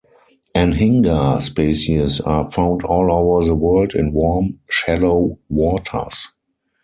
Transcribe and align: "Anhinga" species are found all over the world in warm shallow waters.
"Anhinga" 0.55 1.39
species 1.43 2.19
are 2.21 2.49
found 2.49 2.83
all 2.83 3.11
over 3.13 3.45
the 3.47 3.53
world 3.53 3.93
in 3.93 4.13
warm 4.13 4.57
shallow 4.67 5.37
waters. 5.47 6.27